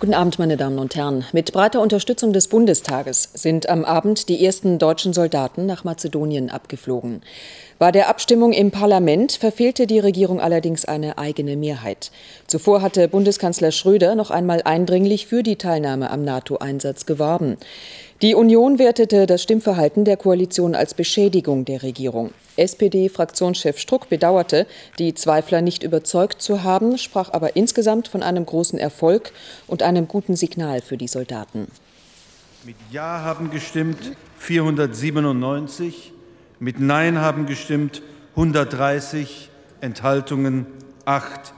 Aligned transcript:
Guten 0.00 0.14
Abend, 0.14 0.38
meine 0.38 0.56
Damen 0.56 0.78
und 0.78 0.94
Herren. 0.94 1.24
Mit 1.32 1.52
breiter 1.52 1.80
Unterstützung 1.80 2.32
des 2.32 2.46
Bundestages 2.46 3.30
sind 3.34 3.68
am 3.68 3.84
Abend 3.84 4.28
die 4.28 4.46
ersten 4.46 4.78
deutschen 4.78 5.12
Soldaten 5.12 5.66
nach 5.66 5.82
Mazedonien 5.82 6.50
abgeflogen. 6.50 7.20
Bei 7.80 7.90
der 7.90 8.08
Abstimmung 8.08 8.52
im 8.52 8.70
Parlament 8.70 9.32
verfehlte 9.32 9.88
die 9.88 9.98
Regierung 9.98 10.40
allerdings 10.40 10.84
eine 10.84 11.18
eigene 11.18 11.56
Mehrheit. 11.56 12.12
Zuvor 12.46 12.80
hatte 12.80 13.08
Bundeskanzler 13.08 13.72
Schröder 13.72 14.14
noch 14.14 14.30
einmal 14.30 14.62
eindringlich 14.62 15.26
für 15.26 15.42
die 15.42 15.56
Teilnahme 15.56 16.12
am 16.12 16.22
NATO-Einsatz 16.22 17.04
geworben. 17.04 17.56
Die 18.22 18.36
Union 18.36 18.78
wertete 18.78 19.26
das 19.26 19.42
Stimmverhalten 19.42 20.04
der 20.04 20.16
Koalition 20.16 20.76
als 20.76 20.94
Beschädigung 20.94 21.64
der 21.64 21.82
Regierung. 21.82 22.30
SPD-Fraktionschef 22.58 23.78
Struck 23.78 24.08
bedauerte, 24.08 24.66
die 24.98 25.14
Zweifler 25.14 25.60
nicht 25.60 25.82
überzeugt 25.82 26.42
zu 26.42 26.62
haben, 26.62 26.98
sprach 26.98 27.32
aber 27.32 27.56
insgesamt 27.56 28.08
von 28.08 28.22
einem 28.22 28.44
großen 28.44 28.78
Erfolg 28.78 29.32
und 29.66 29.82
einem 29.82 30.08
guten 30.08 30.36
Signal 30.36 30.80
für 30.80 30.96
die 30.96 31.08
Soldaten. 31.08 31.68
Mit 32.64 32.76
Ja 32.90 33.22
haben 33.22 33.50
gestimmt 33.50 34.16
497, 34.38 36.12
mit 36.58 36.80
Nein 36.80 37.20
haben 37.20 37.46
gestimmt 37.46 38.02
130, 38.34 39.50
Enthaltungen 39.80 40.66
8. 41.04 41.52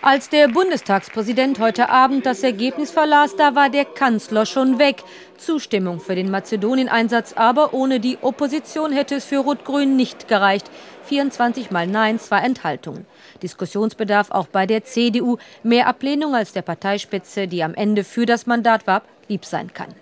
Als 0.00 0.28
der 0.28 0.46
Bundestagspräsident 0.46 1.58
heute 1.58 1.90
Abend 1.90 2.24
das 2.24 2.44
Ergebnis 2.44 2.92
verlas, 2.92 3.34
da 3.34 3.56
war 3.56 3.68
der 3.68 3.84
Kanzler 3.84 4.46
schon 4.46 4.78
weg. 4.78 5.02
Zustimmung 5.36 5.98
für 5.98 6.14
den 6.14 6.30
Mazedonien-Einsatz, 6.30 7.32
aber 7.32 7.74
ohne 7.74 7.98
die 7.98 8.16
Opposition 8.22 8.92
hätte 8.92 9.16
es 9.16 9.24
für 9.24 9.38
Rot-Grün 9.38 9.96
nicht 9.96 10.28
gereicht. 10.28 10.70
24 11.06 11.72
mal 11.72 11.88
Nein, 11.88 12.20
zwei 12.20 12.38
Enthaltungen. 12.38 13.06
Diskussionsbedarf 13.42 14.30
auch 14.30 14.46
bei 14.46 14.66
der 14.66 14.84
CDU. 14.84 15.38
Mehr 15.64 15.88
Ablehnung 15.88 16.36
als 16.36 16.52
der 16.52 16.62
Parteispitze, 16.62 17.48
die 17.48 17.64
am 17.64 17.74
Ende 17.74 18.04
für 18.04 18.24
das 18.24 18.46
Mandat 18.46 18.86
warb, 18.86 19.02
lieb 19.26 19.44
sein 19.44 19.72
kann. 19.74 19.92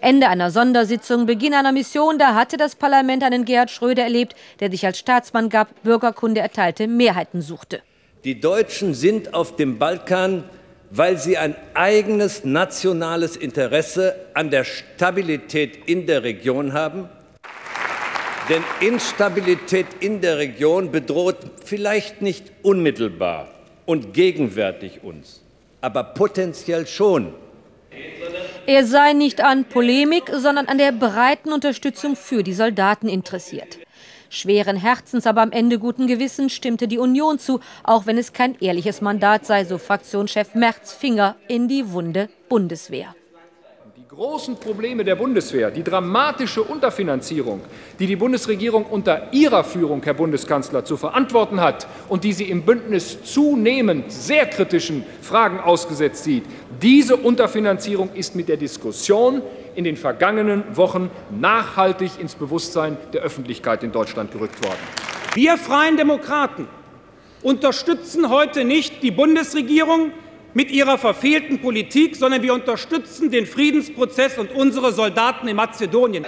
Ende 0.00 0.28
einer 0.28 0.50
Sondersitzung, 0.50 1.26
Beginn 1.26 1.52
einer 1.52 1.72
Mission, 1.72 2.18
da 2.18 2.34
hatte 2.34 2.56
das 2.56 2.76
Parlament 2.76 3.22
einen 3.22 3.44
Gerhard 3.44 3.70
Schröder 3.70 4.04
erlebt, 4.04 4.34
der 4.60 4.70
sich 4.70 4.86
als 4.86 4.98
Staatsmann 4.98 5.50
gab, 5.50 5.82
Bürgerkunde 5.82 6.40
erteilte, 6.40 6.88
Mehrheiten 6.88 7.42
suchte. 7.42 7.82
Die 8.24 8.40
Deutschen 8.40 8.94
sind 8.94 9.34
auf 9.34 9.56
dem 9.56 9.78
Balkan, 9.78 10.44
weil 10.90 11.18
sie 11.18 11.36
ein 11.36 11.54
eigenes 11.74 12.44
nationales 12.44 13.36
Interesse 13.36 14.14
an 14.32 14.50
der 14.50 14.64
Stabilität 14.64 15.86
in 15.86 16.06
der 16.06 16.22
Region 16.22 16.72
haben. 16.72 17.08
Denn 18.48 18.62
Instabilität 18.80 19.86
in 20.00 20.20
der 20.20 20.38
Region 20.38 20.90
bedroht 20.90 21.36
vielleicht 21.64 22.22
nicht 22.22 22.50
unmittelbar 22.62 23.48
und 23.84 24.14
gegenwärtig 24.14 25.02
uns, 25.02 25.42
aber 25.80 26.02
potenziell 26.04 26.86
schon 26.86 27.34
er 28.66 28.86
sei 28.86 29.12
nicht 29.12 29.42
an 29.42 29.66
Polemik, 29.66 30.30
sondern 30.32 30.66
an 30.66 30.78
der 30.78 30.92
breiten 30.92 31.52
Unterstützung 31.52 32.16
für 32.16 32.42
die 32.42 32.54
Soldaten 32.54 33.08
interessiert. 33.08 33.78
Schweren 34.34 34.76
Herzens, 34.76 35.26
aber 35.26 35.42
am 35.42 35.52
Ende 35.52 35.78
guten 35.78 36.08
Gewissens 36.08 36.52
stimmte 36.52 36.88
die 36.88 36.98
Union 36.98 37.38
zu, 37.38 37.60
auch 37.84 38.06
wenn 38.06 38.18
es 38.18 38.32
kein 38.32 38.56
ehrliches 38.60 39.00
Mandat 39.00 39.46
sei, 39.46 39.64
so 39.64 39.78
Fraktionschef 39.78 40.54
Merz 40.54 40.92
Finger 40.92 41.36
in 41.46 41.68
die 41.68 41.92
Wunde 41.92 42.28
Bundeswehr. 42.48 43.14
Großen 44.08 44.56
Probleme 44.56 45.04
der 45.04 45.16
Bundeswehr, 45.16 45.72
die 45.72 45.82
dramatische 45.82 46.62
Unterfinanzierung, 46.62 47.60
die 47.98 48.06
die 48.06 48.14
Bundesregierung 48.14 48.86
unter 48.86 49.32
Ihrer 49.32 49.64
Führung, 49.64 50.02
Herr 50.04 50.14
Bundeskanzler, 50.14 50.84
zu 50.84 50.96
verantworten 50.96 51.60
hat 51.60 51.88
und 52.08 52.22
die 52.22 52.32
sie 52.32 52.44
im 52.44 52.62
Bündnis 52.62 53.24
zunehmend 53.24 54.12
sehr 54.12 54.46
kritischen 54.46 55.04
Fragen 55.20 55.58
ausgesetzt 55.58 56.22
sieht, 56.22 56.44
diese 56.80 57.16
Unterfinanzierung 57.16 58.10
ist 58.14 58.36
mit 58.36 58.48
der 58.48 58.56
Diskussion 58.56 59.42
in 59.74 59.84
den 59.84 59.96
vergangenen 59.96 60.76
Wochen 60.76 61.10
nachhaltig 61.30 62.18
ins 62.18 62.34
Bewusstsein 62.34 62.96
der 63.12 63.22
Öffentlichkeit 63.22 63.82
in 63.82 63.92
Deutschland 63.92 64.32
gerückt 64.32 64.64
worden. 64.64 64.78
Wir 65.34 65.56
Freien 65.56 65.96
Demokraten 65.96 66.68
unterstützen 67.42 68.30
heute 68.30 68.64
nicht 68.64 69.02
die 69.02 69.10
Bundesregierung, 69.10 70.12
mit 70.54 70.70
ihrer 70.70 70.96
verfehlten 70.98 71.60
Politik, 71.60 72.16
sondern 72.16 72.42
wir 72.42 72.54
unterstützen 72.54 73.30
den 73.30 73.44
Friedensprozess 73.44 74.38
und 74.38 74.52
unsere 74.52 74.92
Soldaten 74.92 75.48
in 75.48 75.56
Mazedonien. 75.56 76.24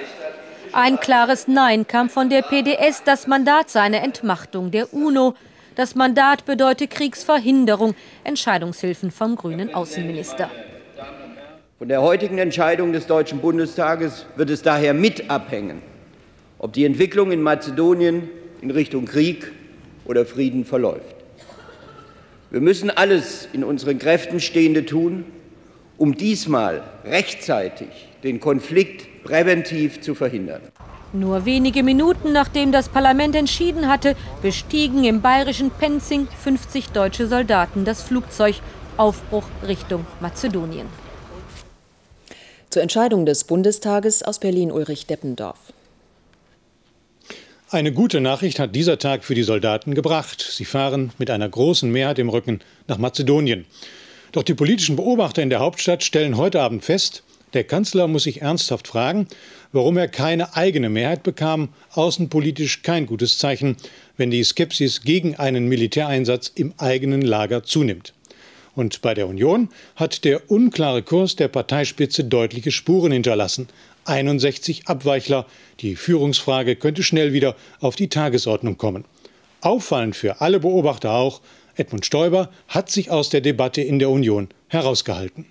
Ein 0.72 1.00
klares 1.00 1.48
Nein 1.48 1.86
kam 1.86 2.10
von 2.10 2.28
der 2.28 2.42
PDS. 2.42 3.04
Das 3.04 3.26
Mandat 3.26 3.70
sei 3.70 3.80
eine 3.80 4.02
Entmachtung 4.02 4.72
der 4.72 4.92
UNO. 4.92 5.34
Das 5.76 5.94
Mandat 5.94 6.44
bedeutet 6.44 6.90
Kriegsverhinderung. 6.90 7.94
Entscheidungshilfen 8.24 9.10
vom 9.10 9.36
grünen 9.36 9.72
Außenminister. 9.72 10.50
Von 11.78 11.88
der 11.88 12.00
heutigen 12.00 12.38
Entscheidung 12.38 12.94
des 12.94 13.06
Deutschen 13.06 13.40
Bundestages 13.40 14.24
wird 14.36 14.48
es 14.48 14.62
daher 14.62 14.94
mit 14.94 15.28
abhängen, 15.28 15.82
ob 16.58 16.72
die 16.72 16.86
Entwicklung 16.86 17.32
in 17.32 17.42
Mazedonien 17.42 18.30
in 18.62 18.70
Richtung 18.70 19.04
Krieg 19.04 19.52
oder 20.06 20.24
Frieden 20.24 20.64
verläuft. 20.64 21.14
Wir 22.50 22.62
müssen 22.62 22.88
alles 22.88 23.46
in 23.52 23.62
unseren 23.62 23.98
Kräften 23.98 24.40
Stehende 24.40 24.86
tun, 24.86 25.26
um 25.98 26.16
diesmal 26.16 26.82
rechtzeitig 27.04 28.08
den 28.22 28.40
Konflikt 28.40 29.22
präventiv 29.22 30.00
zu 30.00 30.14
verhindern. 30.14 30.62
Nur 31.12 31.44
wenige 31.44 31.82
Minuten 31.82 32.32
nachdem 32.32 32.72
das 32.72 32.88
Parlament 32.88 33.36
entschieden 33.36 33.86
hatte, 33.86 34.16
bestiegen 34.40 35.04
im 35.04 35.20
bayerischen 35.20 35.70
Penzing 35.70 36.26
50 36.42 36.88
deutsche 36.92 37.26
Soldaten 37.26 37.84
das 37.84 38.02
Flugzeug. 38.02 38.54
Aufbruch 38.96 39.44
Richtung 39.66 40.06
Mazedonien. 40.20 40.86
Zur 42.76 42.82
Entscheidung 42.82 43.24
des 43.24 43.44
Bundestages 43.44 44.22
aus 44.22 44.38
Berlin 44.38 44.70
Ulrich 44.70 45.06
Deppendorf. 45.06 45.72
Eine 47.70 47.90
gute 47.90 48.20
Nachricht 48.20 48.58
hat 48.58 48.76
dieser 48.76 48.98
Tag 48.98 49.24
für 49.24 49.34
die 49.34 49.44
Soldaten 49.44 49.94
gebracht. 49.94 50.46
Sie 50.46 50.66
fahren 50.66 51.10
mit 51.16 51.30
einer 51.30 51.48
großen 51.48 51.90
Mehrheit 51.90 52.18
im 52.18 52.28
Rücken 52.28 52.60
nach 52.86 52.98
Mazedonien. 52.98 53.64
Doch 54.32 54.42
die 54.42 54.52
politischen 54.52 54.94
Beobachter 54.94 55.42
in 55.42 55.48
der 55.48 55.60
Hauptstadt 55.60 56.04
stellen 56.04 56.36
heute 56.36 56.60
Abend 56.60 56.84
fest, 56.84 57.22
der 57.54 57.64
Kanzler 57.64 58.08
muss 58.08 58.24
sich 58.24 58.42
ernsthaft 58.42 58.88
fragen, 58.88 59.26
warum 59.72 59.96
er 59.96 60.08
keine 60.08 60.54
eigene 60.54 60.90
Mehrheit 60.90 61.22
bekam, 61.22 61.70
außenpolitisch 61.92 62.82
kein 62.82 63.06
gutes 63.06 63.38
Zeichen, 63.38 63.78
wenn 64.18 64.30
die 64.30 64.44
Skepsis 64.44 65.00
gegen 65.00 65.36
einen 65.36 65.66
Militäreinsatz 65.66 66.52
im 66.54 66.74
eigenen 66.76 67.22
Lager 67.22 67.62
zunimmt. 67.62 68.12
Und 68.76 69.00
bei 69.00 69.14
der 69.14 69.26
Union 69.26 69.70
hat 69.96 70.24
der 70.24 70.50
unklare 70.50 71.02
Kurs 71.02 71.34
der 71.34 71.48
Parteispitze 71.48 72.22
deutliche 72.22 72.70
Spuren 72.70 73.10
hinterlassen. 73.10 73.68
61 74.04 74.86
Abweichler. 74.86 75.46
Die 75.80 75.96
Führungsfrage 75.96 76.76
könnte 76.76 77.02
schnell 77.02 77.32
wieder 77.32 77.56
auf 77.80 77.96
die 77.96 78.08
Tagesordnung 78.08 78.76
kommen. 78.76 79.04
Auffallend 79.62 80.14
für 80.14 80.42
alle 80.42 80.60
Beobachter 80.60 81.12
auch, 81.12 81.40
Edmund 81.74 82.04
Stoiber 82.04 82.50
hat 82.68 82.90
sich 82.90 83.10
aus 83.10 83.30
der 83.30 83.40
Debatte 83.40 83.80
in 83.80 83.98
der 83.98 84.10
Union 84.10 84.48
herausgehalten. 84.68 85.46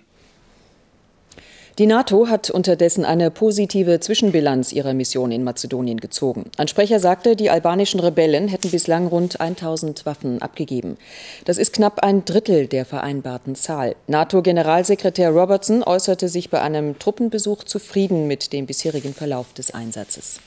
Die 1.78 1.84
NATO 1.84 2.28
hat 2.28 2.48
unterdessen 2.48 3.04
eine 3.04 3.30
positive 3.30 4.00
Zwischenbilanz 4.00 4.72
ihrer 4.72 4.94
Mission 4.94 5.30
in 5.30 5.44
Mazedonien 5.44 6.00
gezogen. 6.00 6.50
Ein 6.56 6.68
Sprecher 6.68 7.00
sagte, 7.00 7.36
die 7.36 7.50
albanischen 7.50 8.00
Rebellen 8.00 8.48
hätten 8.48 8.70
bislang 8.70 9.08
rund 9.08 9.42
1000 9.42 10.06
Waffen 10.06 10.40
abgegeben. 10.40 10.96
Das 11.44 11.58
ist 11.58 11.74
knapp 11.74 11.98
ein 12.02 12.24
Drittel 12.24 12.66
der 12.66 12.86
vereinbarten 12.86 13.56
Zahl. 13.56 13.94
NATO-Generalsekretär 14.06 15.28
Robertson 15.28 15.82
äußerte 15.82 16.30
sich 16.30 16.48
bei 16.48 16.62
einem 16.62 16.98
Truppenbesuch 16.98 17.64
zufrieden 17.64 18.26
mit 18.26 18.54
dem 18.54 18.64
bisherigen 18.64 19.12
Verlauf 19.12 19.52
des 19.52 19.74
Einsatzes. 19.74 20.40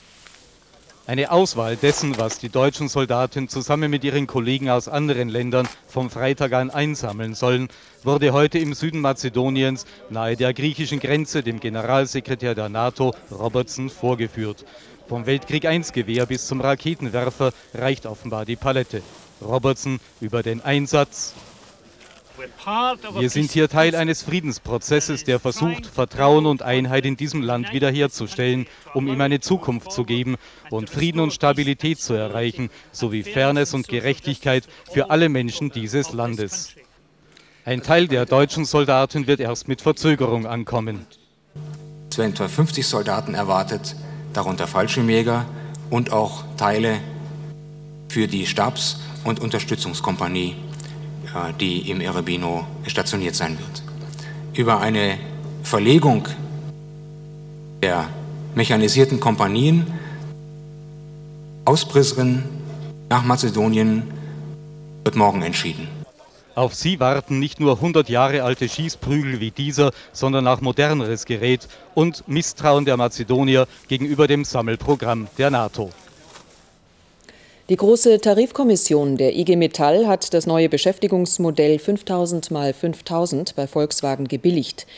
Eine 1.10 1.32
Auswahl 1.32 1.74
dessen, 1.74 2.18
was 2.18 2.38
die 2.38 2.50
deutschen 2.50 2.86
Soldaten 2.88 3.48
zusammen 3.48 3.90
mit 3.90 4.04
ihren 4.04 4.28
Kollegen 4.28 4.70
aus 4.70 4.86
anderen 4.86 5.28
Ländern 5.28 5.68
vom 5.88 6.08
Freitag 6.08 6.52
an 6.52 6.70
einsammeln 6.70 7.34
sollen, 7.34 7.66
wurde 8.04 8.32
heute 8.32 8.60
im 8.60 8.74
Süden 8.74 9.00
Mazedoniens 9.00 9.86
nahe 10.08 10.36
der 10.36 10.54
griechischen 10.54 11.00
Grenze 11.00 11.42
dem 11.42 11.58
Generalsekretär 11.58 12.54
der 12.54 12.68
NATO 12.68 13.12
Robertson 13.32 13.90
vorgeführt. 13.90 14.64
Vom 15.08 15.26
Weltkrieg 15.26 15.64
I-Gewehr 15.64 16.26
bis 16.26 16.46
zum 16.46 16.60
Raketenwerfer 16.60 17.52
reicht 17.74 18.06
offenbar 18.06 18.44
die 18.44 18.54
Palette. 18.54 19.02
Robertson 19.42 19.98
über 20.20 20.44
den 20.44 20.60
Einsatz, 20.60 21.34
wir 23.14 23.30
sind 23.30 23.50
hier 23.50 23.68
Teil 23.68 23.94
eines 23.94 24.22
Friedensprozesses, 24.22 25.24
der 25.24 25.40
versucht, 25.40 25.86
Vertrauen 25.86 26.46
und 26.46 26.62
Einheit 26.62 27.06
in 27.06 27.16
diesem 27.16 27.42
Land 27.42 27.72
wiederherzustellen, 27.72 28.66
um 28.94 29.08
ihm 29.08 29.20
eine 29.20 29.40
Zukunft 29.40 29.92
zu 29.92 30.04
geben 30.04 30.36
und 30.70 30.90
Frieden 30.90 31.20
und 31.20 31.32
Stabilität 31.32 32.00
zu 32.00 32.14
erreichen, 32.14 32.70
sowie 32.92 33.22
Fairness 33.22 33.74
und 33.74 33.88
Gerechtigkeit 33.88 34.66
für 34.92 35.10
alle 35.10 35.28
Menschen 35.28 35.70
dieses 35.70 36.12
Landes. 36.12 36.74
Ein 37.64 37.82
Teil 37.82 38.08
der 38.08 38.26
deutschen 38.26 38.64
Soldaten 38.64 39.26
wird 39.26 39.40
erst 39.40 39.68
mit 39.68 39.82
Verzögerung 39.82 40.46
ankommen. 40.46 41.06
Es 42.10 42.18
werden 42.18 42.32
etwa 42.32 42.48
50 42.48 42.86
Soldaten 42.86 43.34
erwartet, 43.34 43.94
darunter 44.32 44.66
Fallschirmjäger 44.66 45.46
und 45.90 46.12
auch 46.12 46.44
Teile 46.56 46.98
für 48.08 48.26
die 48.26 48.46
Stabs- 48.46 48.98
und 49.24 49.40
Unterstützungskompanie, 49.40 50.56
die 51.60 51.90
im 51.90 52.00
Erebino 52.00 52.66
stationiert 52.86 53.34
sein 53.34 53.58
wird. 53.58 53.82
Über 54.54 54.80
eine 54.80 55.18
Verlegung 55.62 56.26
der 57.82 58.08
mechanisierten 58.54 59.20
Kompanien 59.20 59.86
aus 61.64 61.86
Prizren 61.86 62.44
nach 63.08 63.22
Mazedonien 63.22 64.02
wird 65.04 65.16
morgen 65.16 65.42
entschieden. 65.42 65.88
Auf 66.56 66.74
sie 66.74 66.98
warten 66.98 67.38
nicht 67.38 67.60
nur 67.60 67.76
100 67.76 68.08
Jahre 68.08 68.42
alte 68.42 68.68
Schießprügel 68.68 69.40
wie 69.40 69.50
dieser, 69.50 69.92
sondern 70.12 70.48
auch 70.48 70.60
moderneres 70.60 71.24
Gerät 71.24 71.68
und 71.94 72.26
Misstrauen 72.26 72.84
der 72.84 72.96
Mazedonier 72.96 73.66
gegenüber 73.88 74.26
dem 74.26 74.44
Sammelprogramm 74.44 75.28
der 75.38 75.50
NATO. 75.50 75.90
Die 77.70 77.76
große 77.76 78.20
Tarifkommission 78.20 79.16
der 79.16 79.36
IG 79.36 79.54
Metall 79.54 80.08
hat 80.08 80.34
das 80.34 80.44
neue 80.44 80.68
Beschäftigungsmodell 80.68 81.78
5000 81.78 82.50
mal 82.50 82.72
5000 82.72 83.54
bei 83.54 83.68
Volkswagen 83.68 84.26
gebilligt. 84.26 84.88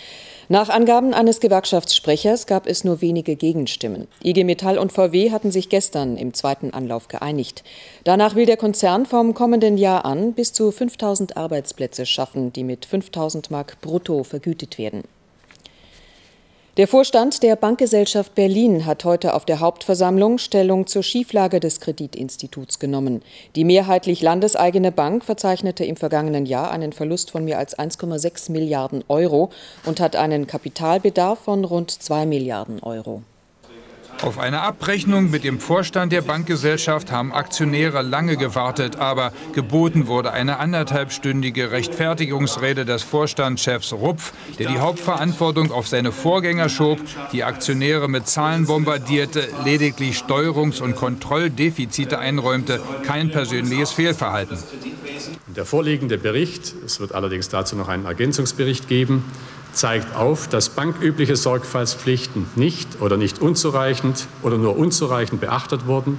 Nach 0.48 0.70
Angaben 0.70 1.12
eines 1.12 1.40
Gewerkschaftssprechers 1.40 2.46
gab 2.46 2.66
es 2.66 2.82
nur 2.82 3.02
wenige 3.02 3.36
Gegenstimmen. 3.36 4.08
IG 4.24 4.44
Metall 4.44 4.78
und 4.78 4.90
VW 4.90 5.32
hatten 5.32 5.50
sich 5.50 5.68
gestern 5.68 6.16
im 6.16 6.32
zweiten 6.32 6.72
Anlauf 6.72 7.08
geeinigt. 7.08 7.62
Danach 8.04 8.36
will 8.36 8.46
der 8.46 8.56
Konzern 8.56 9.04
vom 9.04 9.34
kommenden 9.34 9.76
Jahr 9.76 10.06
an 10.06 10.32
bis 10.32 10.54
zu 10.54 10.70
5000 10.70 11.36
Arbeitsplätze 11.36 12.06
schaffen, 12.06 12.54
die 12.54 12.64
mit 12.64 12.86
5000 12.86 13.50
Mark 13.50 13.82
brutto 13.82 14.24
vergütet 14.24 14.78
werden. 14.78 15.02
Der 16.78 16.88
Vorstand 16.88 17.42
der 17.42 17.54
Bankgesellschaft 17.54 18.34
Berlin 18.34 18.86
hat 18.86 19.04
heute 19.04 19.34
auf 19.34 19.44
der 19.44 19.60
Hauptversammlung 19.60 20.38
Stellung 20.38 20.86
zur 20.86 21.02
Schieflage 21.02 21.60
des 21.60 21.80
Kreditinstituts 21.80 22.78
genommen. 22.78 23.20
Die 23.56 23.64
mehrheitlich 23.64 24.22
landeseigene 24.22 24.90
Bank 24.90 25.22
verzeichnete 25.22 25.84
im 25.84 25.96
vergangenen 25.96 26.46
Jahr 26.46 26.70
einen 26.70 26.94
Verlust 26.94 27.30
von 27.30 27.44
mehr 27.44 27.58
als 27.58 27.78
1,6 27.78 28.50
Milliarden 28.52 29.04
Euro 29.08 29.50
und 29.84 30.00
hat 30.00 30.16
einen 30.16 30.46
Kapitalbedarf 30.46 31.40
von 31.40 31.66
rund 31.66 31.90
2 31.90 32.24
Milliarden 32.24 32.82
Euro. 32.82 33.20
Auf 34.22 34.38
eine 34.38 34.60
Abrechnung 34.62 35.30
mit 35.30 35.42
dem 35.42 35.58
Vorstand 35.58 36.12
der 36.12 36.22
Bankgesellschaft 36.22 37.10
haben 37.10 37.32
Aktionäre 37.32 38.02
lange 38.02 38.36
gewartet, 38.36 38.96
aber 38.96 39.32
geboten 39.52 40.06
wurde 40.06 40.32
eine 40.32 40.60
anderthalbstündige 40.60 41.72
Rechtfertigungsrede 41.72 42.84
des 42.84 43.02
Vorstandschefs 43.02 43.92
Rupf, 43.92 44.32
der 44.60 44.68
die 44.68 44.78
Hauptverantwortung 44.78 45.72
auf 45.72 45.88
seine 45.88 46.12
Vorgänger 46.12 46.68
schob, 46.68 47.00
die 47.32 47.42
Aktionäre 47.42 48.08
mit 48.08 48.28
Zahlen 48.28 48.66
bombardierte, 48.66 49.48
lediglich 49.64 50.18
Steuerungs- 50.18 50.80
und 50.80 50.94
Kontrolldefizite 50.94 52.20
einräumte, 52.20 52.80
kein 53.04 53.32
persönliches 53.32 53.90
Fehlverhalten. 53.90 54.56
Der 55.48 55.64
vorliegende 55.64 56.16
Bericht, 56.16 56.74
es 56.86 57.00
wird 57.00 57.12
allerdings 57.12 57.48
dazu 57.48 57.74
noch 57.74 57.88
einen 57.88 58.06
Ergänzungsbericht 58.06 58.88
geben, 58.88 59.24
zeigt 59.72 60.16
auf, 60.16 60.48
dass 60.48 60.68
bankübliche 60.68 61.36
Sorgfaltspflichten 61.36 62.46
nicht 62.56 63.00
oder 63.00 63.16
nicht 63.16 63.40
unzureichend 63.40 64.26
oder 64.42 64.58
nur 64.58 64.76
unzureichend 64.76 65.40
beachtet 65.40 65.86
wurden 65.86 66.18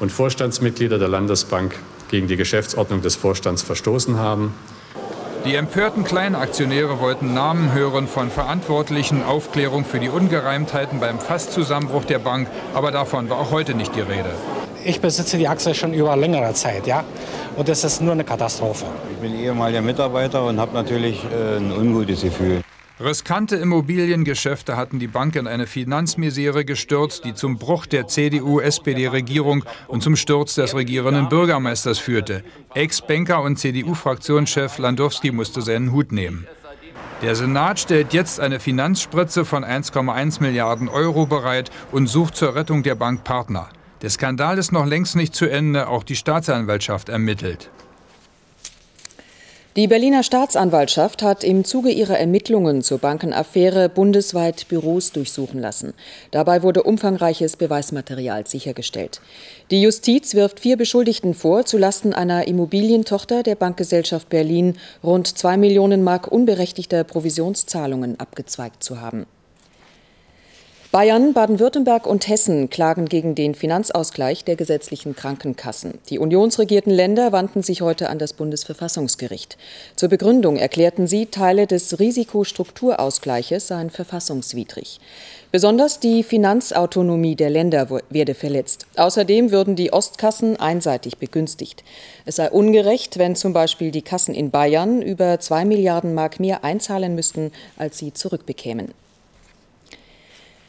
und 0.00 0.10
Vorstandsmitglieder 0.10 0.98
der 0.98 1.08
Landesbank 1.08 1.74
gegen 2.10 2.28
die 2.28 2.36
Geschäftsordnung 2.36 3.02
des 3.02 3.16
Vorstands 3.16 3.62
verstoßen 3.62 4.18
haben. 4.18 4.54
Die 5.44 5.56
empörten 5.56 6.04
Kleinaktionäre 6.04 7.00
wollten 7.00 7.34
Namen 7.34 7.72
hören 7.72 8.06
von 8.06 8.30
Verantwortlichen, 8.30 9.24
Aufklärung 9.24 9.84
für 9.84 9.98
die 9.98 10.08
Ungereimtheiten 10.08 11.00
beim 11.00 11.18
Fastzusammenbruch 11.18 12.04
der 12.04 12.20
Bank, 12.20 12.48
aber 12.74 12.92
davon 12.92 13.28
war 13.28 13.38
auch 13.38 13.50
heute 13.50 13.74
nicht 13.74 13.96
die 13.96 14.02
Rede. 14.02 14.30
Ich 14.84 15.00
besitze 15.00 15.38
die 15.38 15.48
Aktie 15.48 15.74
schon 15.74 15.94
über 15.94 16.16
längere 16.16 16.54
Zeit, 16.54 16.86
ja, 16.86 17.02
und 17.56 17.68
das 17.68 17.82
ist 17.82 18.00
nur 18.00 18.12
eine 18.12 18.24
Katastrophe. 18.24 18.86
Ich 19.10 19.16
bin 19.18 19.38
ehemaliger 19.38 19.82
Mitarbeiter 19.82 20.44
und 20.44 20.60
habe 20.60 20.74
natürlich 20.74 21.24
äh, 21.24 21.56
ein 21.56 21.72
ungutes 21.72 22.22
Gefühl. 22.22 22.61
Riskante 23.04 23.56
Immobiliengeschäfte 23.56 24.76
hatten 24.76 25.00
die 25.00 25.08
Bank 25.08 25.34
in 25.34 25.48
eine 25.48 25.66
Finanzmisere 25.66 26.64
gestürzt, 26.64 27.24
die 27.24 27.34
zum 27.34 27.58
Bruch 27.58 27.86
der 27.86 28.06
CDU-SPD-Regierung 28.06 29.64
und 29.88 30.04
zum 30.04 30.14
Sturz 30.14 30.54
des 30.54 30.74
regierenden 30.76 31.28
Bürgermeisters 31.28 31.98
führte. 31.98 32.44
Ex-Banker 32.74 33.42
und 33.42 33.58
CDU-Fraktionschef 33.58 34.78
Landowski 34.78 35.32
musste 35.32 35.62
seinen 35.62 35.90
Hut 35.90 36.12
nehmen. 36.12 36.46
Der 37.22 37.34
Senat 37.34 37.80
stellt 37.80 38.12
jetzt 38.12 38.38
eine 38.38 38.60
Finanzspritze 38.60 39.44
von 39.44 39.64
1,1 39.64 40.40
Milliarden 40.40 40.88
Euro 40.88 41.26
bereit 41.26 41.70
und 41.90 42.06
sucht 42.06 42.36
zur 42.36 42.54
Rettung 42.54 42.84
der 42.84 42.94
Bank 42.94 43.24
Partner. 43.24 43.68
Der 44.02 44.10
Skandal 44.10 44.58
ist 44.58 44.70
noch 44.70 44.86
längst 44.86 45.16
nicht 45.16 45.34
zu 45.34 45.46
Ende, 45.46 45.88
auch 45.88 46.04
die 46.04 46.16
Staatsanwaltschaft 46.16 47.08
ermittelt. 47.08 47.70
Die 49.74 49.86
Berliner 49.86 50.22
Staatsanwaltschaft 50.22 51.22
hat 51.22 51.44
im 51.44 51.64
Zuge 51.64 51.88
ihrer 51.88 52.18
Ermittlungen 52.18 52.82
zur 52.82 52.98
Bankenaffäre 52.98 53.88
bundesweit 53.88 54.68
Büros 54.68 55.12
durchsuchen 55.12 55.62
lassen. 55.62 55.94
Dabei 56.30 56.62
wurde 56.62 56.82
umfangreiches 56.82 57.56
Beweismaterial 57.56 58.46
sichergestellt. 58.46 59.22
Die 59.70 59.80
Justiz 59.80 60.34
wirft 60.34 60.60
vier 60.60 60.76
Beschuldigten 60.76 61.32
vor, 61.32 61.64
zulasten 61.64 62.12
einer 62.12 62.46
Immobilientochter 62.48 63.42
der 63.42 63.54
Bankgesellschaft 63.54 64.28
Berlin 64.28 64.76
rund 65.02 65.38
zwei 65.38 65.56
Millionen 65.56 66.04
Mark 66.04 66.30
unberechtigter 66.30 67.02
Provisionszahlungen 67.04 68.20
abgezweigt 68.20 68.84
zu 68.84 69.00
haben. 69.00 69.24
Bayern, 70.92 71.32
Baden-Württemberg 71.32 72.06
und 72.06 72.28
Hessen 72.28 72.68
klagen 72.68 73.06
gegen 73.06 73.34
den 73.34 73.54
Finanzausgleich 73.54 74.44
der 74.44 74.56
gesetzlichen 74.56 75.16
Krankenkassen. 75.16 75.94
Die 76.10 76.18
unionsregierten 76.18 76.92
Länder 76.92 77.32
wandten 77.32 77.62
sich 77.62 77.80
heute 77.80 78.10
an 78.10 78.18
das 78.18 78.34
Bundesverfassungsgericht. 78.34 79.56
Zur 79.96 80.10
Begründung 80.10 80.58
erklärten 80.58 81.06
sie, 81.06 81.24
Teile 81.24 81.66
des 81.66 81.98
Risikostrukturausgleiches 81.98 83.68
seien 83.68 83.88
verfassungswidrig. 83.88 85.00
Besonders 85.50 85.98
die 85.98 86.22
Finanzautonomie 86.22 87.36
der 87.36 87.48
Länder 87.48 87.88
werde 88.10 88.34
verletzt. 88.34 88.84
Außerdem 88.96 89.50
würden 89.50 89.76
die 89.76 89.94
Ostkassen 89.94 90.60
einseitig 90.60 91.16
begünstigt. 91.16 91.84
Es 92.26 92.36
sei 92.36 92.50
ungerecht, 92.50 93.16
wenn 93.16 93.34
zum 93.34 93.54
Beispiel 93.54 93.92
die 93.92 94.02
Kassen 94.02 94.34
in 94.34 94.50
Bayern 94.50 95.00
über 95.00 95.40
zwei 95.40 95.64
Milliarden 95.64 96.12
Mark 96.12 96.38
mehr 96.38 96.64
einzahlen 96.64 97.14
müssten, 97.14 97.50
als 97.78 97.96
sie 97.96 98.12
zurückbekämen. 98.12 98.92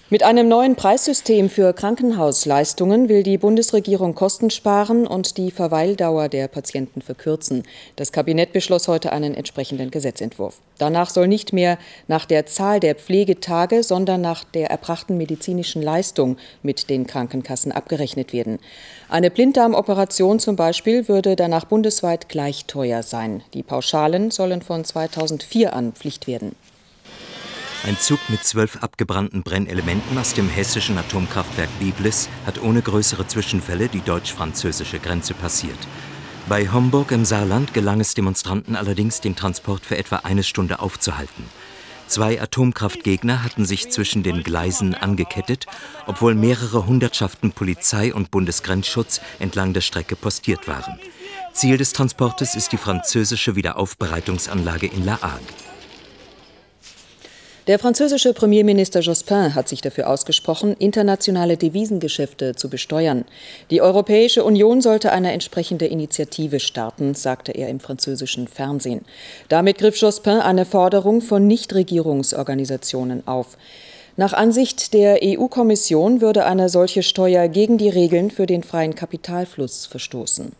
Mit 0.09 0.21
einem 0.21 0.49
neuen 0.49 0.75
Preissystem 0.75 1.49
für 1.49 1.71
Krankenhausleistungen 1.71 3.07
will 3.07 3.23
die 3.23 3.37
Bundesregierung 3.37 4.13
Kosten 4.13 4.49
sparen 4.49 5.07
und 5.07 5.37
die 5.37 5.49
Verweildauer 5.49 6.27
der 6.27 6.49
Patienten 6.49 7.01
verkürzen. 7.01 7.63
Das 7.95 8.11
Kabinett 8.11 8.51
beschloss 8.51 8.89
heute 8.89 9.13
einen 9.13 9.33
entsprechenden 9.33 9.91
Gesetzentwurf. 9.91 10.59
Danach 10.77 11.09
soll 11.09 11.29
nicht 11.29 11.53
mehr 11.53 11.79
nach 12.09 12.25
der 12.25 12.45
Zahl 12.45 12.81
der 12.81 12.95
Pflegetage, 12.95 13.81
sondern 13.81 14.19
nach 14.19 14.43
der 14.43 14.69
erbrachten 14.69 15.17
medizinischen 15.17 15.81
Leistung 15.81 16.37
mit 16.63 16.89
den 16.89 17.07
Krankenkassen 17.07 17.71
abgerechnet 17.71 18.33
werden. 18.33 18.59
Eine 19.07 19.31
Blinddarmoperation 19.31 20.37
zum 20.37 20.57
Beispiel 20.57 21.07
würde 21.07 21.37
danach 21.37 21.65
bundesweit 21.65 22.27
gleich 22.27 22.65
teuer 22.65 23.03
sein. 23.03 23.41
Die 23.53 23.63
Pauschalen 23.63 24.31
sollen 24.31 24.61
von 24.61 24.83
2004 24.83 25.73
an 25.73 25.93
Pflicht 25.93 26.27
werden. 26.27 26.55
Ein 27.85 27.97
Zug 27.99 28.19
mit 28.29 28.45
zwölf 28.45 28.77
abgebrannten 28.77 29.43
Brennelementen 29.43 30.17
aus 30.17 30.33
dem 30.33 30.47
hessischen 30.47 30.97
Atomkraftwerk 30.97 31.67
Biblis 31.79 32.29
hat 32.45 32.61
ohne 32.61 32.81
größere 32.81 33.27
Zwischenfälle 33.27 33.89
die 33.89 33.99
deutsch-französische 33.99 34.99
Grenze 34.99 35.33
passiert. 35.33 35.77
Bei 36.47 36.69
Homburg 36.69 37.11
im 37.11 37.25
Saarland 37.25 37.73
gelang 37.73 37.99
es 37.99 38.13
Demonstranten 38.13 38.77
allerdings, 38.77 39.19
den 39.19 39.35
Transport 39.35 39.85
für 39.85 39.97
etwa 39.97 40.17
eine 40.17 40.43
Stunde 40.43 40.79
aufzuhalten. 40.79 41.43
Zwei 42.07 42.41
Atomkraftgegner 42.41 43.43
hatten 43.43 43.65
sich 43.65 43.89
zwischen 43.89 44.23
den 44.23 44.43
Gleisen 44.43 44.95
angekettet, 44.95 45.65
obwohl 46.05 46.35
mehrere 46.35 46.85
Hundertschaften 46.85 47.51
Polizei 47.51 48.13
und 48.13 48.31
Bundesgrenzschutz 48.31 49.19
entlang 49.39 49.73
der 49.73 49.81
Strecke 49.81 50.15
postiert 50.15 50.69
waren. 50.69 50.99
Ziel 51.51 51.77
des 51.77 51.91
Transportes 51.91 52.55
ist 52.55 52.71
die 52.71 52.77
französische 52.77 53.57
Wiederaufbereitungsanlage 53.57 54.87
in 54.87 55.03
La 55.03 55.21
Hague. 55.21 55.72
Der 57.65 57.79
französische 57.79 58.33
Premierminister 58.33 58.99
Jospin 58.99 59.55
hat 59.55 59.69
sich 59.69 59.79
dafür 59.79 60.09
ausgesprochen, 60.09 60.75
internationale 60.79 61.55
Devisengeschäfte 61.55 62.55
zu 62.55 62.69
besteuern. 62.69 63.23
Die 63.71 63.81
Europäische 63.81 64.43
Union 64.43 64.81
sollte 64.81 65.13
eine 65.13 65.31
entsprechende 65.31 65.85
Initiative 65.85 66.59
starten, 66.59 67.15
sagte 67.15 67.53
er 67.53 67.69
im 67.69 67.79
französischen 67.79 68.49
Fernsehen. 68.49 69.05
Damit 69.47 69.77
griff 69.77 69.95
Jospin 69.95 70.39
eine 70.39 70.65
Forderung 70.65 71.21
von 71.21 71.47
Nichtregierungsorganisationen 71.47 73.25
auf. 73.29 73.57
Nach 74.17 74.33
Ansicht 74.33 74.93
der 74.93 75.19
EU-Kommission 75.23 76.19
würde 76.19 76.43
eine 76.45 76.67
solche 76.67 77.01
Steuer 77.01 77.47
gegen 77.47 77.77
die 77.77 77.89
Regeln 77.89 78.29
für 78.29 78.45
den 78.45 78.63
freien 78.63 78.93
Kapitalfluss 78.93 79.85
verstoßen. 79.85 80.51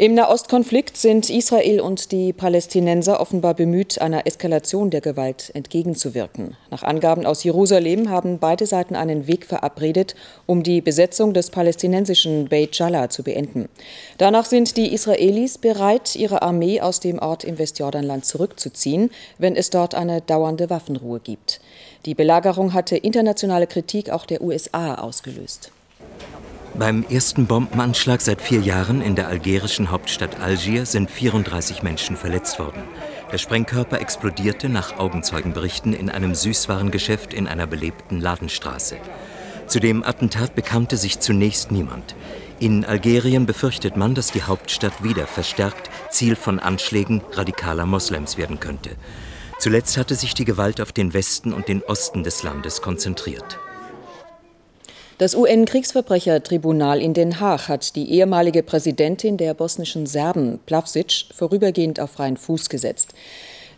Im 0.00 0.14
Nahostkonflikt 0.14 0.96
sind 0.96 1.28
Israel 1.28 1.80
und 1.80 2.12
die 2.12 2.32
Palästinenser 2.32 3.18
offenbar 3.18 3.54
bemüht, 3.54 4.00
einer 4.00 4.28
Eskalation 4.28 4.90
der 4.90 5.00
Gewalt 5.00 5.50
entgegenzuwirken. 5.54 6.56
Nach 6.70 6.84
Angaben 6.84 7.26
aus 7.26 7.42
Jerusalem 7.42 8.08
haben 8.08 8.38
beide 8.38 8.66
Seiten 8.66 8.94
einen 8.94 9.26
Weg 9.26 9.44
verabredet, 9.44 10.14
um 10.46 10.62
die 10.62 10.80
Besetzung 10.80 11.34
des 11.34 11.50
palästinensischen 11.50 12.48
Beit 12.48 12.78
Jalla 12.78 13.10
zu 13.10 13.24
beenden. 13.24 13.68
Danach 14.18 14.44
sind 14.44 14.76
die 14.76 14.94
Israelis 14.94 15.58
bereit, 15.58 16.14
ihre 16.14 16.42
Armee 16.42 16.80
aus 16.80 17.00
dem 17.00 17.18
Ort 17.18 17.42
im 17.42 17.58
Westjordanland 17.58 18.24
zurückzuziehen, 18.24 19.10
wenn 19.38 19.56
es 19.56 19.70
dort 19.70 19.96
eine 19.96 20.20
dauernde 20.20 20.70
Waffenruhe 20.70 21.18
gibt. 21.18 21.60
Die 22.06 22.14
Belagerung 22.14 22.72
hatte 22.72 22.96
internationale 22.96 23.66
Kritik 23.66 24.10
auch 24.10 24.26
der 24.26 24.42
USA 24.42 24.94
ausgelöst. 24.94 25.72
Beim 26.78 27.04
ersten 27.10 27.48
Bombenanschlag 27.48 28.20
seit 28.20 28.40
vier 28.40 28.60
Jahren 28.60 29.02
in 29.02 29.16
der 29.16 29.26
algerischen 29.26 29.90
Hauptstadt 29.90 30.38
Algier 30.38 30.86
sind 30.86 31.10
34 31.10 31.82
Menschen 31.82 32.16
verletzt 32.16 32.60
worden. 32.60 32.84
Der 33.32 33.38
Sprengkörper 33.38 34.00
explodierte 34.00 34.68
nach 34.68 34.96
Augenzeugenberichten 34.96 35.92
in 35.92 36.08
einem 36.08 36.36
Süßwarengeschäft 36.36 37.34
in 37.34 37.48
einer 37.48 37.66
belebten 37.66 38.20
Ladenstraße. 38.20 38.98
Zu 39.66 39.80
dem 39.80 40.04
Attentat 40.04 40.54
bekannte 40.54 40.96
sich 40.96 41.18
zunächst 41.18 41.72
niemand. 41.72 42.14
In 42.60 42.84
Algerien 42.84 43.44
befürchtet 43.44 43.96
man, 43.96 44.14
dass 44.14 44.30
die 44.30 44.44
Hauptstadt 44.44 45.02
wieder 45.02 45.26
verstärkt 45.26 45.90
Ziel 46.10 46.36
von 46.36 46.60
Anschlägen 46.60 47.22
radikaler 47.32 47.86
Moslems 47.86 48.38
werden 48.38 48.60
könnte. 48.60 48.90
Zuletzt 49.58 49.96
hatte 49.96 50.14
sich 50.14 50.32
die 50.34 50.44
Gewalt 50.44 50.80
auf 50.80 50.92
den 50.92 51.12
Westen 51.12 51.52
und 51.52 51.66
den 51.66 51.82
Osten 51.82 52.22
des 52.22 52.44
Landes 52.44 52.82
konzentriert. 52.82 53.58
Das 55.18 55.34
UN-Kriegsverbrechertribunal 55.34 57.02
in 57.02 57.12
Den 57.12 57.40
Haag 57.40 57.66
hat 57.66 57.96
die 57.96 58.12
ehemalige 58.12 58.62
Präsidentin 58.62 59.36
der 59.36 59.52
bosnischen 59.52 60.06
Serben, 60.06 60.60
Plavsic, 60.64 61.24
vorübergehend 61.34 61.98
auf 61.98 62.12
freien 62.12 62.36
Fuß 62.36 62.68
gesetzt. 62.68 63.14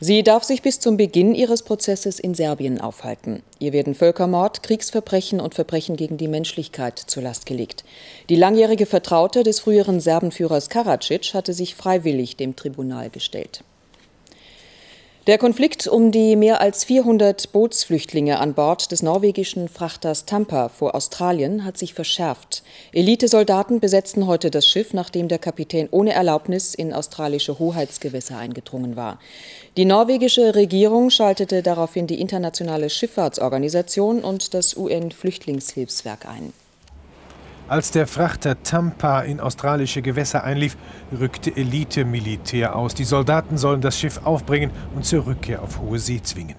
Sie 0.00 0.22
darf 0.22 0.44
sich 0.44 0.60
bis 0.60 0.80
zum 0.80 0.98
Beginn 0.98 1.34
ihres 1.34 1.62
Prozesses 1.62 2.20
in 2.20 2.34
Serbien 2.34 2.78
aufhalten. 2.78 3.42
Ihr 3.58 3.72
werden 3.72 3.94
Völkermord, 3.94 4.62
Kriegsverbrechen 4.62 5.40
und 5.40 5.54
Verbrechen 5.54 5.96
gegen 5.96 6.18
die 6.18 6.28
Menschlichkeit 6.28 6.98
zur 6.98 7.22
Last 7.22 7.46
gelegt. 7.46 7.84
Die 8.28 8.36
langjährige 8.36 8.84
Vertraute 8.84 9.42
des 9.42 9.60
früheren 9.60 10.00
Serbenführers 10.00 10.68
Karadzic 10.68 11.32
hatte 11.32 11.54
sich 11.54 11.74
freiwillig 11.74 12.36
dem 12.36 12.54
Tribunal 12.54 13.08
gestellt. 13.08 13.64
Der 15.30 15.38
Konflikt 15.38 15.86
um 15.86 16.10
die 16.10 16.34
mehr 16.34 16.60
als 16.60 16.82
400 16.82 17.52
Bootsflüchtlinge 17.52 18.40
an 18.40 18.54
Bord 18.54 18.90
des 18.90 19.00
norwegischen 19.00 19.68
Frachters 19.68 20.24
Tampa 20.24 20.68
vor 20.68 20.96
Australien 20.96 21.64
hat 21.64 21.78
sich 21.78 21.94
verschärft. 21.94 22.64
Elitesoldaten 22.92 23.78
besetzten 23.78 24.26
heute 24.26 24.50
das 24.50 24.66
Schiff, 24.66 24.92
nachdem 24.92 25.28
der 25.28 25.38
Kapitän 25.38 25.86
ohne 25.92 26.14
Erlaubnis 26.14 26.74
in 26.74 26.92
australische 26.92 27.60
Hoheitsgewässer 27.60 28.38
eingedrungen 28.38 28.96
war. 28.96 29.20
Die 29.76 29.84
norwegische 29.84 30.56
Regierung 30.56 31.10
schaltete 31.10 31.62
daraufhin 31.62 32.08
die 32.08 32.20
internationale 32.20 32.90
Schifffahrtsorganisation 32.90 34.24
und 34.24 34.52
das 34.52 34.76
UN-Flüchtlingshilfswerk 34.76 36.26
ein. 36.26 36.52
Als 37.70 37.92
der 37.92 38.08
Frachter 38.08 38.64
Tampa 38.64 39.20
in 39.20 39.38
australische 39.38 40.02
Gewässer 40.02 40.42
einlief, 40.42 40.76
rückte 41.16 41.56
Elite-Militär 41.56 42.74
aus. 42.74 42.96
Die 42.96 43.04
Soldaten 43.04 43.58
sollen 43.58 43.80
das 43.80 43.96
Schiff 43.96 44.22
aufbringen 44.24 44.72
und 44.96 45.04
zur 45.04 45.24
Rückkehr 45.24 45.62
auf 45.62 45.78
hohe 45.78 46.00
See 46.00 46.20
zwingen. 46.20 46.56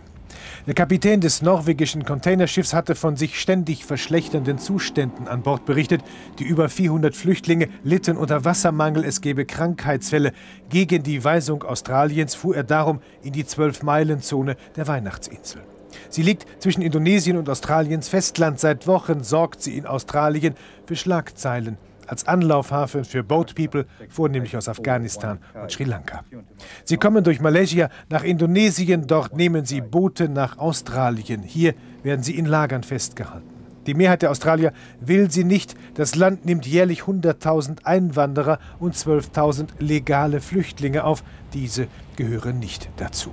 Der 0.67 0.73
Kapitän 0.73 1.19
des 1.19 1.41
norwegischen 1.41 2.05
Containerschiffs 2.05 2.73
hatte 2.73 2.95
von 2.95 3.17
sich 3.17 3.41
ständig 3.41 3.83
verschlechternden 3.83 4.57
Zuständen 4.57 5.27
an 5.27 5.41
Bord 5.41 5.65
berichtet. 5.65 6.01
Die 6.39 6.45
über 6.45 6.69
400 6.69 7.13
Flüchtlinge 7.13 7.67
litten 7.83 8.15
unter 8.15 8.45
Wassermangel, 8.45 9.03
es 9.03 9.19
gebe 9.19 9.43
Krankheitsfälle. 9.43 10.31
Gegen 10.69 11.03
die 11.03 11.21
Weisung 11.25 11.63
Australiens 11.63 12.35
fuhr 12.35 12.55
er 12.55 12.63
darum 12.63 13.01
in 13.21 13.33
die 13.33 13.45
Zwölf-Meilen-Zone 13.45 14.55
der 14.77 14.87
Weihnachtsinsel. 14.87 15.61
Sie 16.09 16.21
liegt 16.21 16.45
zwischen 16.61 16.81
Indonesien 16.81 17.37
und 17.37 17.49
Australiens 17.49 18.09
Festland. 18.09 18.59
Seit 18.59 18.87
Wochen 18.87 19.23
sorgt 19.23 19.61
sie 19.61 19.77
in 19.77 19.85
Australien 19.85 20.55
für 20.85 20.95
Schlagzeilen 20.95 21.77
als 22.11 22.27
Anlaufhafen 22.27 23.05
für 23.05 23.23
Boat 23.23 23.55
People, 23.55 23.85
vornehmlich 24.09 24.57
aus 24.57 24.67
Afghanistan 24.67 25.39
und 25.53 25.71
Sri 25.71 25.85
Lanka. 25.85 26.25
Sie 26.83 26.97
kommen 26.97 27.23
durch 27.23 27.39
Malaysia 27.39 27.89
nach 28.09 28.23
Indonesien, 28.23 29.07
dort 29.07 29.35
nehmen 29.35 29.65
sie 29.65 29.79
Boote 29.79 30.27
nach 30.27 30.57
Australien. 30.57 31.41
Hier 31.41 31.73
werden 32.03 32.21
sie 32.21 32.37
in 32.37 32.45
Lagern 32.45 32.83
festgehalten. 32.83 33.49
Die 33.87 33.93
Mehrheit 33.93 34.21
der 34.21 34.31
Australier 34.31 34.73
will 34.99 35.31
sie 35.31 35.43
nicht. 35.43 35.75
Das 35.95 36.15
Land 36.15 36.45
nimmt 36.45 36.67
jährlich 36.67 37.03
100.000 37.03 37.85
Einwanderer 37.85 38.59
und 38.79 38.95
12.000 38.95 39.69
legale 39.79 40.39
Flüchtlinge 40.39 41.03
auf. 41.03 41.23
Diese 41.53 41.87
gehören 42.15 42.59
nicht 42.59 42.89
dazu. 42.97 43.31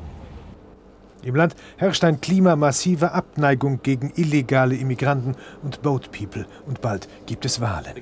Im 1.22 1.34
Land 1.34 1.56
herrscht 1.76 2.04
ein 2.04 2.20
Klima 2.20 2.56
massiver 2.56 3.12
Abneigung 3.14 3.82
gegen 3.82 4.12
illegale 4.16 4.76
Immigranten 4.76 5.34
und 5.62 5.82
Boat 5.82 6.10
People. 6.12 6.46
Und 6.66 6.80
bald 6.80 7.08
gibt 7.26 7.44
es 7.44 7.60
Wahlen. 7.60 7.94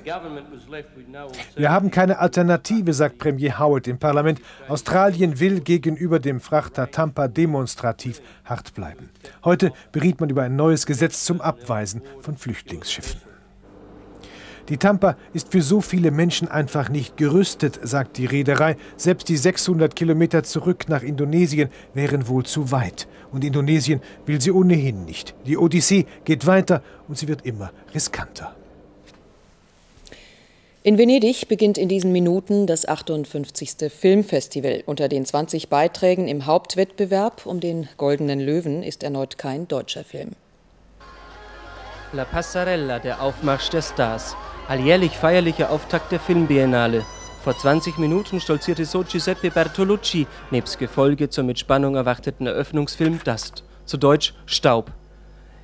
Wir 1.55 1.71
haben 1.71 1.91
keine 1.91 2.19
Alternative, 2.19 2.93
sagt 2.93 3.17
Premier 3.17 3.59
Howard 3.59 3.87
im 3.87 3.97
Parlament. 3.97 4.39
Australien 4.67 5.39
will 5.39 5.61
gegenüber 5.61 6.19
dem 6.19 6.39
Frachter 6.39 6.91
Tampa 6.91 7.27
demonstrativ 7.27 8.21
hart 8.45 8.73
bleiben. 8.73 9.09
Heute 9.43 9.73
beriet 9.91 10.19
man 10.19 10.29
über 10.29 10.43
ein 10.43 10.55
neues 10.55 10.85
Gesetz 10.85 11.25
zum 11.25 11.41
Abweisen 11.41 12.01
von 12.21 12.37
Flüchtlingsschiffen. 12.37 13.21
Die 14.69 14.77
Tampa 14.77 15.15
ist 15.33 15.51
für 15.51 15.61
so 15.61 15.79
viele 15.79 16.11
Menschen 16.11 16.49
einfach 16.49 16.89
nicht 16.89 17.15
gerüstet, 17.15 17.79
sagt 17.83 18.17
die 18.17 18.25
Reederei. 18.25 18.75
Selbst 18.97 19.29
die 19.29 19.37
600 19.37 19.95
Kilometer 19.95 20.43
zurück 20.43 20.89
nach 20.89 21.03
Indonesien 21.03 21.69
wären 21.93 22.27
wohl 22.27 22.45
zu 22.45 22.71
weit. 22.71 23.07
Und 23.31 23.45
Indonesien 23.45 24.01
will 24.25 24.41
sie 24.41 24.51
ohnehin 24.51 25.05
nicht. 25.05 25.35
Die 25.45 25.57
Odyssee 25.57 26.05
geht 26.25 26.45
weiter 26.45 26.81
und 27.07 27.17
sie 27.17 27.27
wird 27.29 27.45
immer 27.45 27.71
riskanter. 27.93 28.55
In 30.83 30.97
Venedig 30.97 31.47
beginnt 31.49 31.77
in 31.77 31.89
diesen 31.89 32.11
Minuten 32.11 32.65
das 32.65 32.87
58. 32.87 33.91
Filmfestival. 33.91 34.83
Unter 34.85 35.09
den 35.09 35.25
20 35.25 35.69
Beiträgen 35.69 36.27
im 36.27 36.45
Hauptwettbewerb 36.45 37.45
um 37.45 37.59
den 37.59 37.89
Goldenen 37.97 38.39
Löwen 38.39 38.83
ist 38.83 39.03
erneut 39.03 39.37
kein 39.37 39.67
deutscher 39.67 40.03
Film. 40.03 40.31
La 42.13 42.23
Passarella, 42.23 42.99
der 42.99 43.21
Aufmarsch 43.21 43.69
der 43.69 43.81
Stars. 43.81 44.33
Alljährlich 44.67 45.17
feierlicher 45.17 45.71
Auftakt 45.71 46.11
der 46.11 46.19
Filmbiennale. 46.19 47.05
Vor 47.41 47.57
20 47.57 47.97
Minuten 47.99 48.41
stolzierte 48.41 48.83
so 48.83 49.01
Giuseppe 49.09 49.49
Bertolucci 49.49 50.27
nebst 50.51 50.77
Gefolge 50.77 51.29
zur 51.29 51.45
mit 51.45 51.57
Spannung 51.57 51.95
erwarteten 51.95 52.47
Eröffnungsfilm 52.47 53.21
Dust, 53.23 53.63
zu 53.85 53.95
Deutsch 53.95 54.33
Staub. 54.45 54.91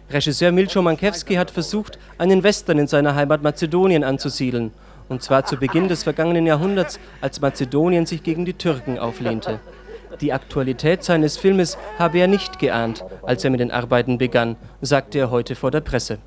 Regisseur 0.09 0.53
Milcho 0.53 0.81
Mankiewski 0.81 1.35
hat 1.35 1.51
versucht, 1.51 1.99
einen 2.17 2.43
Western 2.43 2.79
in 2.79 2.87
seiner 2.87 3.13
Heimat 3.13 3.43
Mazedonien 3.43 4.05
anzusiedeln, 4.05 4.71
und 5.09 5.21
zwar 5.21 5.43
zu 5.43 5.57
Beginn 5.57 5.89
des 5.89 6.03
vergangenen 6.03 6.47
Jahrhunderts, 6.47 6.97
als 7.19 7.41
Mazedonien 7.41 8.05
sich 8.05 8.23
gegen 8.23 8.45
die 8.45 8.53
Türken 8.53 8.99
auflehnte. 8.99 9.59
Die 10.21 10.31
Aktualität 10.31 11.03
seines 11.03 11.35
Filmes 11.35 11.77
habe 11.99 12.19
er 12.19 12.27
nicht 12.27 12.57
geahnt, 12.57 13.03
als 13.23 13.43
er 13.43 13.49
mit 13.49 13.59
den 13.59 13.71
Arbeiten 13.71 14.17
begann, 14.17 14.55
sagte 14.79 15.19
er 15.19 15.29
heute 15.29 15.55
vor 15.55 15.71
der 15.71 15.81
Presse. 15.81 16.19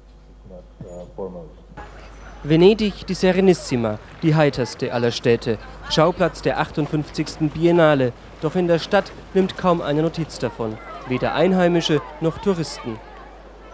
Venedig, 2.48 3.04
die 3.08 3.14
Serenissima, 3.14 3.98
die 4.22 4.36
heiterste 4.36 4.92
aller 4.92 5.10
Städte, 5.10 5.58
Schauplatz 5.90 6.42
der 6.42 6.60
58. 6.60 7.50
Biennale. 7.52 8.12
Doch 8.40 8.54
in 8.54 8.68
der 8.68 8.78
Stadt 8.78 9.10
nimmt 9.34 9.58
kaum 9.58 9.82
eine 9.82 10.02
Notiz 10.02 10.38
davon, 10.38 10.78
weder 11.08 11.34
Einheimische 11.34 12.00
noch 12.20 12.38
Touristen. 12.38 13.00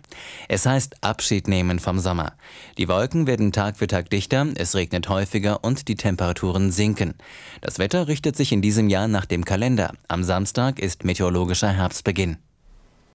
Es 0.48 0.66
heißt 0.66 1.02
Abschied 1.02 1.48
nehmen 1.48 1.78
vom 1.78 1.98
Sommer. 1.98 2.34
Die 2.76 2.88
Wolken 2.88 3.26
werden 3.26 3.52
Tag 3.52 3.76
für 3.76 3.86
Tag 3.86 4.10
dichter, 4.10 4.46
es 4.56 4.74
regnet 4.74 5.08
häufiger 5.08 5.64
und 5.64 5.88
die 5.88 5.94
Temperaturen 5.94 6.70
sinken. 6.70 7.14
Das 7.60 7.78
Wetter 7.78 8.08
richtet 8.08 8.36
sich 8.36 8.52
in 8.52 8.62
diesem 8.62 8.88
Jahr 8.88 9.08
nach 9.08 9.24
dem 9.24 9.44
Kalender. 9.44 9.92
Am 10.08 10.24
Samstag 10.24 10.80
ist 10.80 11.04
meteorologischer 11.04 11.70
Herbstbeginn. 11.70 12.36